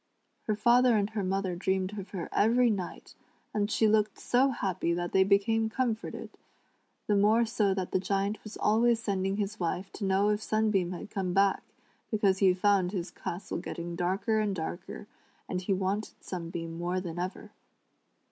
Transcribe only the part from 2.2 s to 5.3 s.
every night, and she looked so happy that they